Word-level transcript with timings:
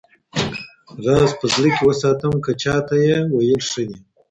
راز 1.05 1.31
په 1.39 1.45
زړه 1.53 1.69
کي 1.75 1.81
وساتم 1.87 2.33
که 2.45 2.51
چاته 2.61 2.95
یې 3.05 3.17
ویل 3.35 3.61
ښه 3.69 3.83
دي 3.89 3.97